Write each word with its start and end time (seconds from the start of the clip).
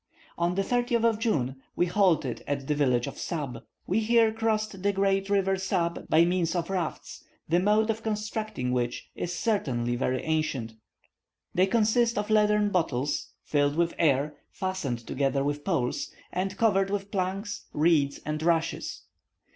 On 0.35 0.55
the 0.55 0.63
30th 0.63 1.05
of 1.05 1.19
June 1.19 1.57
we 1.75 1.85
halted 1.85 2.43
at 2.47 2.65
the 2.65 2.73
village 2.73 3.05
of 3.05 3.19
Sab. 3.19 3.59
We 3.85 3.99
here 3.99 4.33
crossed 4.33 4.81
the 4.81 4.91
great 4.91 5.29
river 5.29 5.57
Sab 5.57 6.09
by 6.09 6.25
means 6.25 6.55
of 6.55 6.71
rafts, 6.71 7.23
the 7.47 7.59
mode 7.59 7.91
of 7.91 8.01
constructing 8.01 8.71
which 8.71 9.11
is 9.13 9.31
certainly 9.37 9.95
very 9.95 10.23
ancient. 10.23 10.73
They 11.53 11.67
consist 11.67 12.17
of 12.17 12.31
leathern 12.31 12.71
bottles, 12.71 13.27
filled 13.43 13.75
with 13.75 13.93
air, 13.99 14.35
fastened 14.49 15.05
together 15.05 15.43
with 15.43 15.63
poles, 15.63 16.09
and 16.31 16.57
covered 16.57 16.89
with 16.89 17.11
planks, 17.11 17.65
reeds, 17.71 18.19
and 18.25 18.41
rushes. 18.41 19.03